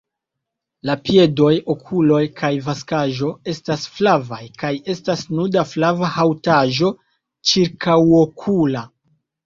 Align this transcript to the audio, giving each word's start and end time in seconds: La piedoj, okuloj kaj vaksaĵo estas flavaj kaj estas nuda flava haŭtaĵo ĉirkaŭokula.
La 0.89 0.95
piedoj, 1.09 1.51
okuloj 1.73 2.21
kaj 2.41 2.51
vaksaĵo 2.71 3.31
estas 3.55 3.85
flavaj 3.99 4.41
kaj 4.65 4.75
estas 4.97 5.25
nuda 5.37 5.69
flava 5.77 6.13
haŭtaĵo 6.19 6.95
ĉirkaŭokula. 7.53 8.89